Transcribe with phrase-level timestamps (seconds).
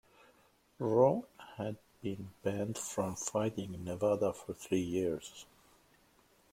[0.79, 1.25] Rone
[1.57, 5.45] had been banned from fighting in Nevada for three years.